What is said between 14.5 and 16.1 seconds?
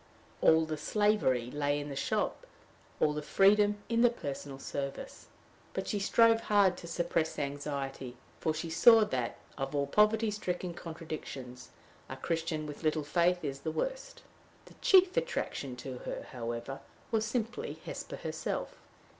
The chief attraction to